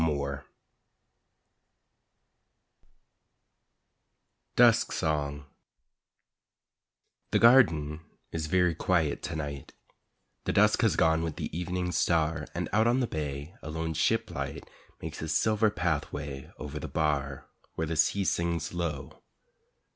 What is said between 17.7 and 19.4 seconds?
Where the sea sings low.